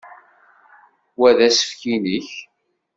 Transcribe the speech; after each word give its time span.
Wa 1.19 1.29
d 1.37 1.39
asefk 1.47 1.81
i 1.93 1.95
nekk? 2.03 2.31